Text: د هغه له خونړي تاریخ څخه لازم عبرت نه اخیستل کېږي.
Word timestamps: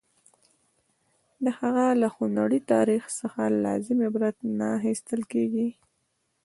د 1.43 1.45
هغه 1.59 1.85
له 2.01 2.07
خونړي 2.13 2.59
تاریخ 2.73 3.03
څخه 3.19 3.41
لازم 3.65 3.97
عبرت 4.07 4.35
نه 4.57 4.67
اخیستل 4.77 5.21
کېږي. 5.33 5.67